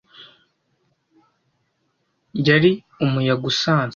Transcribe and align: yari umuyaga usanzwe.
yari 2.47 2.71
umuyaga 3.05 3.45
usanzwe. 3.51 3.89